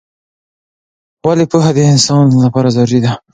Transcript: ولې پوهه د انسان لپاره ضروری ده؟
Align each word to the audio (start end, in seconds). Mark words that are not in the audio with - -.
ولې 1.25 1.45
پوهه 1.51 1.71
د 1.75 1.79
انسان 1.93 2.25
لپاره 2.45 2.73
ضروری 2.75 2.99
ده؟ 3.05 3.11